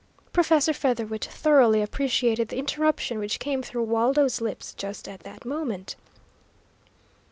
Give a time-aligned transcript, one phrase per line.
[0.33, 5.95] Professor Featherwit thoroughly appreciated the interruption which came through Waldo's lips just at that moment.